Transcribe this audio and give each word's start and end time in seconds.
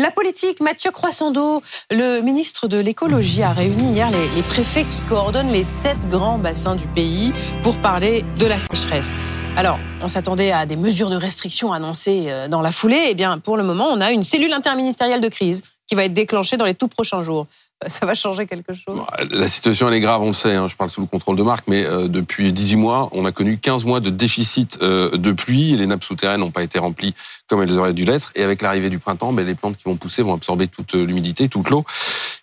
La 0.00 0.10
politique, 0.10 0.60
Mathieu 0.60 0.90
Croissando, 0.92 1.62
le 1.90 2.22
ministre 2.22 2.68
de 2.68 2.78
l'écologie 2.78 3.42
a 3.42 3.52
réuni 3.52 3.92
hier 3.92 4.10
les, 4.10 4.28
les, 4.34 4.42
préfets 4.42 4.84
qui 4.84 4.98
coordonnent 5.02 5.52
les 5.52 5.62
sept 5.62 5.98
grands 6.08 6.38
bassins 6.38 6.74
du 6.74 6.86
pays 6.86 7.34
pour 7.62 7.76
parler 7.76 8.24
de 8.38 8.46
la 8.46 8.58
sécheresse. 8.58 9.14
Alors, 9.56 9.78
on 10.00 10.08
s'attendait 10.08 10.52
à 10.52 10.64
des 10.64 10.76
mesures 10.76 11.10
de 11.10 11.16
restriction 11.16 11.74
annoncées 11.74 12.28
euh, 12.28 12.48
dans 12.48 12.62
la 12.62 12.72
foulée. 12.72 13.08
Eh 13.10 13.14
bien, 13.14 13.38
pour 13.38 13.58
le 13.58 13.62
moment, 13.62 13.88
on 13.90 14.00
a 14.00 14.10
une 14.10 14.22
cellule 14.22 14.54
interministérielle 14.54 15.20
de 15.20 15.28
crise 15.28 15.62
qui 15.86 15.94
va 15.94 16.04
être 16.04 16.14
déclenchée 16.14 16.56
dans 16.56 16.64
les 16.64 16.74
tout 16.74 16.88
prochains 16.88 17.22
jours 17.22 17.46
ça 17.88 18.06
va 18.06 18.14
changer 18.14 18.46
quelque 18.46 18.74
chose. 18.74 19.00
La 19.30 19.48
situation, 19.48 19.88
elle 19.88 19.94
est 19.94 20.00
grave, 20.00 20.20
on 20.22 20.28
le 20.28 20.32
sait, 20.32 20.54
hein, 20.54 20.68
je 20.68 20.76
parle 20.76 20.90
sous 20.90 21.00
le 21.00 21.06
contrôle 21.06 21.36
de 21.36 21.42
Marc, 21.42 21.64
mais 21.66 21.84
euh, 21.84 22.08
depuis 22.08 22.52
18 22.52 22.76
mois, 22.76 23.08
on 23.12 23.24
a 23.24 23.32
connu 23.32 23.58
15 23.58 23.84
mois 23.84 24.00
de 24.00 24.10
déficit 24.10 24.78
euh, 24.82 25.16
de 25.16 25.32
pluie, 25.32 25.76
les 25.76 25.86
nappes 25.86 26.04
souterraines 26.04 26.40
n'ont 26.40 26.50
pas 26.50 26.62
été 26.62 26.78
remplies 26.78 27.14
comme 27.48 27.62
elles 27.62 27.78
auraient 27.78 27.94
dû 27.94 28.04
l'être, 28.04 28.32
et 28.34 28.42
avec 28.42 28.60
l'arrivée 28.62 28.90
du 28.90 28.98
printemps, 28.98 29.32
ben, 29.32 29.46
les 29.46 29.54
plantes 29.54 29.76
qui 29.76 29.84
vont 29.84 29.96
pousser 29.96 30.22
vont 30.22 30.34
absorber 30.34 30.68
toute 30.68 30.94
euh, 30.94 31.04
l'humidité, 31.04 31.48
toute 31.48 31.70
l'eau, 31.70 31.84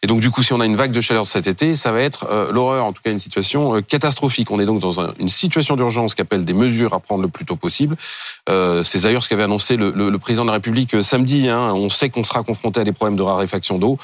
et 0.03 0.07
donc 0.07 0.19
du 0.19 0.31
coup, 0.31 0.43
si 0.43 0.53
on 0.53 0.59
a 0.59 0.65
une 0.65 0.75
vague 0.75 0.91
de 0.91 1.01
chaleur 1.01 1.25
cet 1.25 1.47
été, 1.47 1.75
ça 1.75 1.91
va 1.91 2.01
être 2.01 2.27
euh, 2.29 2.51
l'horreur, 2.51 2.85
en 2.85 2.93
tout 2.93 3.01
cas 3.03 3.11
une 3.11 3.19
situation 3.19 3.75
euh, 3.75 3.81
catastrophique. 3.81 4.51
On 4.51 4.59
est 4.59 4.65
donc 4.65 4.79
dans 4.79 4.99
un, 4.99 5.13
une 5.19 5.29
situation 5.29 5.75
d'urgence 5.75 6.15
qui 6.15 6.21
appelle 6.21 6.45
des 6.45 6.53
mesures 6.53 6.93
à 6.93 6.99
prendre 6.99 7.21
le 7.21 7.27
plus 7.27 7.45
tôt 7.45 7.55
possible. 7.55 7.95
C'est 8.47 9.01
d'ailleurs 9.01 9.23
ce 9.23 9.29
qu'avait 9.29 9.43
annoncé 9.43 9.75
le, 9.75 10.17
président 10.17 10.43
de 10.43 10.47
la 10.47 10.53
République 10.53 11.03
samedi, 11.03 11.49
hein. 11.49 11.73
on 11.73 11.89
sait 11.89 12.09
qu'on 12.09 12.23
sera 12.23 12.43
confronté 12.43 12.79
à 12.79 12.83
des 12.83 12.91
problèmes 12.91 13.17
de 13.17 13.21
raréfaction 13.21 13.77
d'eau, 13.77 13.97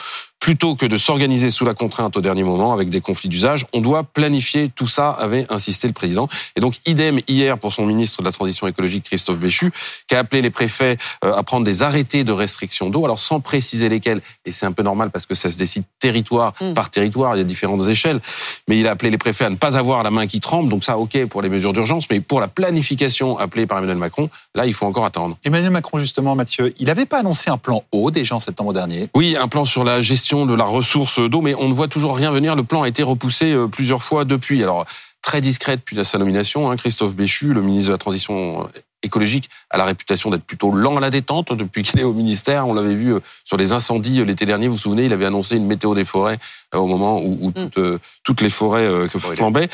plutôt 0.43 0.75
que 0.75 0.85
de 0.85 0.97
s'organiser 0.97 1.49
sous 1.51 1.63
la 1.63 1.73
contrainte 1.73 2.17
au 2.17 2.21
dernier 2.21 2.43
moment 2.43 2.73
avec 2.73 2.89
des 2.89 2.99
conflits 2.99 3.29
d'usage, 3.29 3.65
on 3.71 3.79
doit 3.79 4.03
planifier 4.03 4.67
tout 4.67 4.89
ça, 4.89 5.09
avait 5.09 5.45
insisté 5.49 5.87
le 5.87 5.93
président. 5.93 6.27
Et 6.57 6.59
donc, 6.59 6.81
idem 6.85 7.21
hier 7.29 7.57
pour 7.57 7.71
son 7.71 7.85
ministre 7.85 8.21
de 8.21 8.25
la 8.25 8.33
Transition 8.33 8.67
écologique, 8.67 9.05
Christophe 9.05 9.37
Béchu, 9.37 9.71
qui 10.09 10.15
a 10.15 10.19
appelé 10.19 10.41
les 10.41 10.49
préfets 10.49 10.97
euh, 11.23 11.33
à 11.33 11.43
prendre 11.43 11.65
des 11.65 11.81
arrêtés 11.81 12.25
de 12.25 12.33
restriction 12.33 12.89
d'eau, 12.89 13.05
alors 13.05 13.19
sans 13.19 13.39
préciser 13.39 13.87
lesquels, 13.87 14.21
et 14.45 14.51
c'est 14.51 14.65
un 14.65 14.73
peu 14.73 14.83
normal 14.83 15.11
parce 15.11 15.25
que 15.25 15.33
ça 15.33 15.49
se 15.49 15.55
décide 15.55 15.82
territoire 15.99 16.53
mmh. 16.59 16.73
par 16.73 16.89
territoire, 16.89 17.35
il 17.35 17.39
y 17.39 17.41
a 17.41 17.45
différentes 17.45 17.87
échelles, 17.87 18.19
mais 18.67 18.79
il 18.79 18.87
a 18.87 18.91
appelé 18.91 19.09
les 19.11 19.17
préfets 19.17 19.45
à 19.45 19.49
ne 19.49 19.55
pas 19.55 19.77
avoir 19.77 20.03
la 20.03 20.11
main 20.11 20.27
qui 20.27 20.39
tremble, 20.39 20.69
donc 20.69 20.83
ça, 20.83 20.97
ok 20.97 21.25
pour 21.27 21.41
les 21.41 21.49
mesures 21.49 21.73
d'urgence, 21.73 22.09
mais 22.09 22.19
pour 22.19 22.39
la 22.39 22.47
planification 22.47 23.37
appelée 23.37 23.65
par 23.65 23.77
Emmanuel 23.77 23.97
Macron, 23.97 24.29
là, 24.55 24.65
il 24.65 24.73
faut 24.73 24.85
encore 24.85 25.05
attendre. 25.05 25.37
Emmanuel 25.43 25.71
Macron, 25.71 25.97
justement, 25.97 26.35
Mathieu, 26.35 26.73
il 26.79 26.87
n'avait 26.87 27.05
pas 27.05 27.19
annoncé 27.19 27.49
un 27.49 27.57
plan 27.57 27.83
eau 27.91 28.11
déjà 28.11 28.35
en 28.35 28.39
septembre 28.39 28.73
dernier? 28.73 29.09
Oui, 29.15 29.35
un 29.39 29.47
plan 29.47 29.65
sur 29.65 29.83
la 29.83 30.01
gestion 30.01 30.45
de 30.45 30.53
la 30.53 30.65
ressource 30.65 31.19
d'eau, 31.19 31.41
mais 31.41 31.55
on 31.55 31.69
ne 31.69 31.73
voit 31.73 31.87
toujours 31.87 32.15
rien 32.15 32.31
venir. 32.31 32.55
Le 32.55 32.63
plan 32.63 32.83
a 32.83 32.87
été 32.87 33.03
repoussé 33.03 33.51
euh, 33.51 33.67
plusieurs 33.67 34.03
fois 34.03 34.25
depuis. 34.25 34.63
Alors, 34.63 34.85
très 35.33 35.41
discret 35.41 35.77
depuis 35.77 36.05
sa 36.05 36.19
nomination, 36.19 36.69
hein, 36.69 36.77
Christophe 36.77 37.15
Béchu, 37.15 37.55
le 37.55 37.63
ministre 37.63 37.87
de 37.87 37.93
la 37.93 37.97
Transition 37.97 38.69
écologique 39.03 39.49
a 39.69 39.77
la 39.77 39.85
réputation 39.85 40.29
d'être 40.29 40.43
plutôt 40.43 40.71
lent 40.71 40.97
à 40.97 40.99
la 40.99 41.09
détente 41.09 41.53
depuis 41.57 41.83
qu'il 41.83 41.99
est 41.99 42.03
au 42.03 42.13
ministère. 42.13 42.67
On 42.67 42.73
l'avait 42.73 42.95
vu 42.95 43.13
euh, 43.13 43.19
sur 43.43 43.57
les 43.57 43.73
incendies 43.73 44.21
euh, 44.21 44.25
l'été 44.25 44.45
dernier. 44.45 44.67
Vous 44.67 44.75
vous 44.75 44.79
souvenez, 44.79 45.05
il 45.05 45.13
avait 45.13 45.25
annoncé 45.25 45.55
une 45.55 45.67
météo 45.67 45.93
des 45.93 46.05
forêts 46.05 46.37
euh, 46.73 46.79
au 46.79 46.87
moment 46.87 47.19
où, 47.19 47.37
où 47.41 47.49
mm. 47.49 47.69
toutes, 47.69 48.01
toutes, 48.23 48.41
les 48.41 48.49
forêts 48.49 49.07
flambaient. 49.07 49.69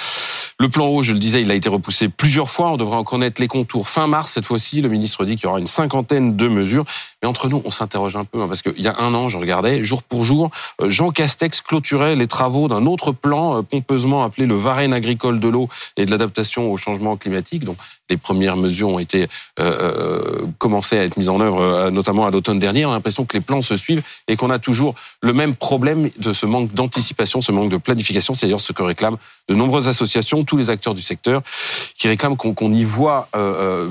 Le 0.60 0.70
plan 0.70 0.88
eau, 0.88 1.04
je 1.04 1.14
le 1.14 1.20
disais, 1.20 1.42
il 1.42 1.52
a 1.52 1.54
été 1.54 1.70
repoussé 1.70 2.10
plusieurs 2.10 2.50
fois. 2.50 2.72
On 2.72 2.78
devrait 2.78 2.98
en 2.98 3.04
connaître 3.04 3.40
les 3.40 3.48
contours 3.48 3.88
fin 3.88 4.08
mars 4.08 4.34
cette 4.34 4.46
fois-ci. 4.46 4.82
Le 4.82 4.90
ministre 4.90 5.26
dit 5.26 5.36
qu'il 5.36 5.46
y 5.46 5.48
aura 5.48 5.60
une 5.60 5.68
cinquantaine 5.68 6.36
de 6.36 6.48
mesures. 6.48 6.86
Mais 7.22 7.28
entre 7.28 7.50
nous, 7.50 7.62
on 7.66 7.72
s'interroge 7.72 8.16
un 8.16 8.24
peu 8.24 8.42
hein, 8.42 8.48
parce 8.48 8.62
qu'il 8.62 8.82
y 8.82 8.88
a 8.88 8.96
un 9.00 9.14
an, 9.14 9.30
je 9.30 9.38
regardais 9.38 9.84
jour 9.84 10.04
pour 10.04 10.24
jour, 10.24 10.52
Jean 10.82 11.10
Castex 11.10 11.62
clôturait 11.62 12.16
les 12.16 12.28
travaux 12.28 12.70
d'un 12.70 12.86
autre 12.86 13.12
plan 13.12 13.62
pompeusement 13.64 14.24
appelé 14.24 14.48
le 14.48 14.56
Varenne 14.56 14.94
agricole 14.94 15.40
de 15.42 15.49
l'eau 15.50 15.70
et 15.98 16.06
de 16.06 16.12
l'adaptation 16.12 16.72
au 16.72 16.78
changement 16.78 17.18
climatique. 17.18 17.64
Donc 17.64 17.78
les 18.10 18.18
premières 18.18 18.58
mesures 18.58 18.90
ont 18.90 19.00
été 19.00 19.28
euh, 19.60 19.64
euh, 19.64 20.46
commencé 20.58 20.98
à 20.98 21.04
être 21.04 21.18
mises 21.18 21.30
en 21.30 21.40
œuvre, 21.40 21.62
euh, 21.62 21.92
notamment 21.92 22.26
à 22.26 22.32
l'automne 22.32 22.60
dernier. 22.60 22.86
On 22.86 22.92
a 22.92 22.94
l'impression 22.94 23.26
que 23.26 23.38
les 23.38 23.42
plans 23.42 23.62
se 23.62 23.76
suivent 23.76 24.02
et 24.28 24.36
qu'on 24.36 24.50
a 24.50 24.60
toujours 24.60 24.96
le 25.22 25.34
même 25.34 25.56
problème 25.56 26.10
de 26.18 26.34
ce 26.34 26.46
manque 26.46 26.74
d'anticipation, 26.74 27.42
ce 27.42 27.52
manque 27.52 27.70
de 27.70 27.78
planification. 27.78 28.34
C'est 28.34 28.48
d'ailleurs 28.48 28.60
ce 28.60 28.74
que 28.74 28.84
réclament 28.84 29.18
de 29.48 29.56
nombreuses 29.56 29.88
associations, 29.88 30.44
tous 30.44 30.58
les 30.58 30.70
acteurs 30.70 30.94
du 30.94 31.02
secteur, 31.02 31.42
qui 31.98 32.08
réclament 32.08 32.38
qu'on 32.38 32.74
y 32.74 32.84
voit 32.84 33.30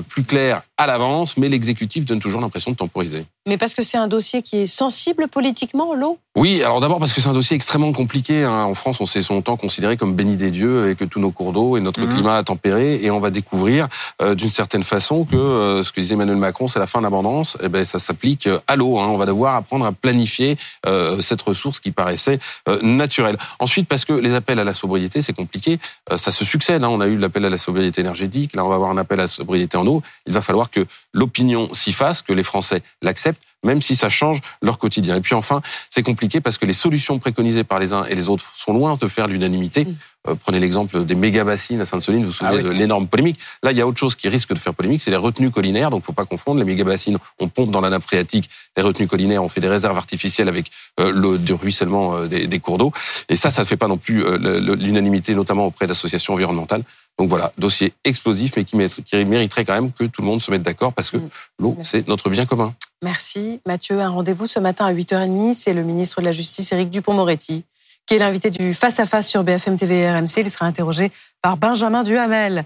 plus 0.07 0.23
clair 0.23 0.61
à 0.79 0.87
l'avance, 0.87 1.37
mais 1.37 1.49
l'exécutif 1.49 2.05
donne 2.05 2.19
toujours 2.19 2.41
l'impression 2.41 2.71
de 2.71 2.77
temporiser. 2.77 3.25
Mais 3.47 3.57
parce 3.57 3.75
que 3.75 3.83
c'est 3.83 3.97
un 3.97 4.07
dossier 4.07 4.41
qui 4.41 4.59
est 4.59 4.67
sensible 4.67 5.27
politiquement, 5.27 5.93
l'eau 5.93 6.17
Oui, 6.37 6.63
alors 6.63 6.79
d'abord 6.79 6.99
parce 6.99 7.13
que 7.13 7.21
c'est 7.21 7.29
un 7.29 7.33
dossier 7.33 7.55
extrêmement 7.55 7.91
compliqué. 7.91 8.43
Hein. 8.43 8.63
En 8.63 8.73
France, 8.73 9.01
on 9.01 9.05
s'est 9.05 9.21
longtemps 9.29 9.57
considéré 9.57 9.97
comme 9.97 10.15
béni 10.15 10.37
des 10.37 10.51
dieux 10.51 10.89
et 10.89 10.95
que 10.95 11.03
tous 11.03 11.19
nos 11.19 11.31
cours 11.31 11.51
d'eau 11.51 11.77
et 11.77 11.81
notre 11.81 12.01
mmh. 12.01 12.09
climat 12.09 12.37
a 12.37 12.43
tempéré. 12.43 13.03
Et 13.03 13.11
on 13.11 13.19
va 13.19 13.29
découvrir 13.29 13.87
euh, 14.21 14.35
d'une 14.35 14.49
certaine 14.49 14.83
façon 14.83 15.25
que 15.25 15.35
euh, 15.35 15.83
ce 15.83 15.91
que 15.91 15.99
disait 15.99 16.13
Emmanuel 16.13 16.37
Macron, 16.37 16.67
c'est 16.67 16.79
la 16.79 16.87
fin 16.87 16.99
de 16.99 17.03
l'abondance. 17.03 17.57
Eh 17.61 17.67
ben, 17.67 17.83
ça 17.83 17.99
s'applique 17.99 18.47
à 18.67 18.75
l'eau. 18.75 18.97
Hein. 18.99 19.07
On 19.07 19.17
va 19.17 19.25
devoir 19.25 19.55
apprendre 19.55 19.85
à 19.85 19.91
planifier 19.91 20.57
euh, 20.85 21.21
cette 21.21 21.41
ressource 21.41 21.79
qui 21.79 21.91
paraissait 21.91 22.39
euh, 22.67 22.79
naturelle. 22.81 23.37
Ensuite, 23.59 23.87
parce 23.87 24.05
que 24.05 24.13
les 24.13 24.33
appels 24.33 24.59
à 24.59 24.63
la 24.63 24.73
sobriété, 24.73 25.21
c'est 25.21 25.33
compliqué. 25.33 25.79
Euh, 26.11 26.17
ça 26.17 26.31
se 26.31 26.45
succède. 26.45 26.83
Hein. 26.83 26.89
On 26.89 27.01
a 27.01 27.07
eu 27.07 27.17
l'appel 27.17 27.45
à 27.45 27.49
la 27.49 27.57
sobriété 27.57 28.01
énergétique. 28.01 28.55
Là, 28.55 28.65
on 28.65 28.69
va 28.69 28.75
avoir 28.75 28.89
un 28.89 28.97
appel 28.97 29.19
à 29.19 29.23
la 29.23 29.27
sobriété 29.27 29.77
en 29.77 29.85
eau. 29.87 30.01
Il 30.25 30.33
va 30.33 30.41
falloir 30.41 30.68
que 30.69 30.85
l'opinion 31.13 31.73
s'y 31.73 31.91
fasse, 31.91 32.21
que 32.21 32.33
les 32.33 32.43
Français 32.43 32.81
l'acceptent 33.01 33.41
même 33.63 33.81
si 33.81 33.95
ça 33.95 34.09
change 34.09 34.39
leur 34.61 34.77
quotidien. 34.77 35.15
Et 35.15 35.21
puis 35.21 35.35
enfin, 35.35 35.61
c'est 35.89 36.03
compliqué 36.03 36.41
parce 36.41 36.57
que 36.57 36.65
les 36.65 36.73
solutions 36.73 37.19
préconisées 37.19 37.63
par 37.63 37.79
les 37.79 37.93
uns 37.93 38.05
et 38.05 38.15
les 38.15 38.29
autres 38.29 38.45
sont 38.55 38.73
loin 38.73 38.97
de 38.99 39.07
faire 39.07 39.27
l'unanimité. 39.27 39.85
Mm. 39.85 39.95
Euh, 40.27 40.35
prenez 40.35 40.59
l'exemple 40.59 41.05
des 41.05 41.15
méga 41.15 41.45
bassines 41.45 41.79
à 41.79 41.85
Sainte-Soline, 41.85 42.21
vous 42.21 42.27
vous 42.27 42.35
souvenez 42.35 42.59
ah 42.59 42.63
de 42.63 42.69
l'énorme 42.69 43.07
polémique. 43.07 43.39
Là, 43.63 43.71
il 43.71 43.77
y 43.77 43.81
a 43.81 43.87
autre 43.87 43.97
chose 43.97 44.15
qui 44.15 44.27
risque 44.27 44.53
de 44.53 44.59
faire 44.59 44.73
polémique, 44.73 45.01
c'est 45.01 45.11
les 45.11 45.17
retenues 45.17 45.49
collinaires. 45.49 45.91
Donc, 45.91 46.03
faut 46.03 46.13
pas 46.13 46.25
confondre. 46.25 46.59
Les 46.59 46.65
méga 46.65 46.83
bassines, 46.83 47.17
on 47.39 47.47
pompe 47.47 47.71
dans 47.71 47.81
la 47.81 47.89
nappe 47.89 48.03
phréatique 48.03 48.49
les 48.75 48.83
retenues 48.83 49.07
collinaires, 49.07 49.43
on 49.43 49.49
fait 49.49 49.61
des 49.61 49.67
réserves 49.67 49.97
artificielles 49.97 50.47
avec 50.47 50.71
euh, 50.99 51.11
le 51.11 51.37
du 51.37 51.53
ruissellement 51.53 52.15
euh, 52.15 52.27
des, 52.27 52.47
des, 52.47 52.59
cours 52.59 52.77
d'eau. 52.77 52.91
Et 53.29 53.35
ça, 53.35 53.49
ça 53.49 53.61
ne 53.61 53.67
fait 53.67 53.77
pas 53.77 53.87
non 53.87 53.97
plus 53.97 54.23
l'unanimité, 54.39 55.35
notamment 55.35 55.65
auprès 55.65 55.87
d'associations 55.87 56.33
environnementales. 56.33 56.83
Donc 57.17 57.27
voilà, 57.27 57.51
dossier 57.57 57.93
explosif, 58.05 58.53
mais 58.55 58.63
qui, 58.63 58.77
qui 59.03 59.25
mériterait 59.25 59.65
quand 59.65 59.73
même 59.73 59.91
que 59.91 60.05
tout 60.05 60.21
le 60.21 60.27
monde 60.27 60.41
se 60.41 60.51
mette 60.51 60.61
d'accord 60.61 60.93
parce 60.93 61.11
que 61.11 61.17
mm. 61.17 61.29
l'eau, 61.59 61.77
c'est 61.83 62.07
notre 62.07 62.29
bien 62.29 62.45
commun. 62.45 62.73
Merci. 63.01 63.61
Mathieu, 63.65 63.99
un 64.01 64.09
rendez-vous 64.09 64.45
ce 64.45 64.59
matin 64.59 64.85
à 64.85 64.93
8h30. 64.93 65.53
C'est 65.53 65.73
le 65.73 65.83
ministre 65.83 66.19
de 66.19 66.25
la 66.25 66.33
Justice, 66.33 66.71
Éric 66.73 66.89
Dupont-Moretti, 66.89 67.63
qui 68.05 68.15
est 68.15 68.19
l'invité 68.19 68.49
du 68.49 68.73
Face 68.73 68.99
à 68.99 69.05
Face 69.05 69.27
sur 69.27 69.43
BFM 69.43 69.77
TV 69.77 70.09
RMC. 70.09 70.39
Il 70.39 70.49
sera 70.49 70.65
interrogé 70.65 71.11
par 71.41 71.55
Benjamin 71.55 72.03
Duhamel. 72.03 72.65